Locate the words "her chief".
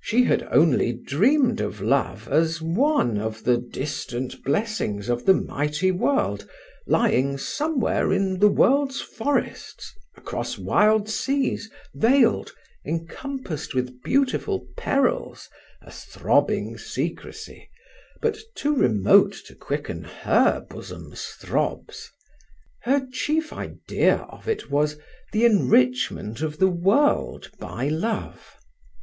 22.84-23.52